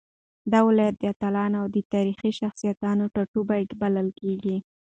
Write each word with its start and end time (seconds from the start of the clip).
دا 0.51 0.59
ولايت 0.67 0.95
د 0.99 1.03
اتلانو 1.13 1.55
او 1.61 1.67
تاريخي 1.93 2.31
شخصيتونو 2.39 3.03
ټاټوبی 3.13 3.63
بلل 3.81 4.07
کېږي. 4.19 4.57